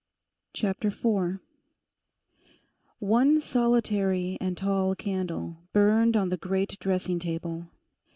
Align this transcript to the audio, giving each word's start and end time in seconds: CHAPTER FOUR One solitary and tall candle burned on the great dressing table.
CHAPTER 0.53 0.89
FOUR 0.89 1.41
One 2.97 3.39
solitary 3.39 4.35
and 4.41 4.57
tall 4.57 4.95
candle 4.95 5.57
burned 5.73 6.17
on 6.17 6.29
the 6.29 6.37
great 6.37 6.79
dressing 6.79 7.19
table. 7.19 7.67